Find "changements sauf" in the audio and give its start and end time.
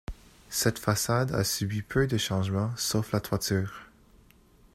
2.17-3.11